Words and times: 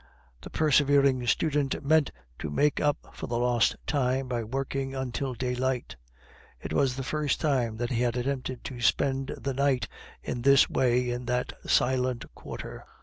The 0.41 0.49
persevering 0.49 1.27
student 1.27 1.85
meant 1.85 2.09
to 2.39 2.49
make 2.49 2.79
up 2.79 3.09
for 3.13 3.27
the 3.27 3.37
lost 3.37 3.75
time 3.85 4.27
by 4.27 4.43
working 4.43 4.95
until 4.95 5.35
daylight. 5.35 5.95
It 6.59 6.73
was 6.73 6.95
the 6.95 7.03
first 7.03 7.39
time 7.39 7.77
that 7.77 7.91
he 7.91 8.01
had 8.01 8.17
attempted 8.17 8.63
to 8.63 8.81
spend 8.81 9.27
the 9.39 9.53
night 9.53 9.87
in 10.23 10.41
this 10.41 10.67
way 10.67 11.11
in 11.11 11.25
that 11.25 11.53
silent 11.67 12.25
quarter. 12.33 12.83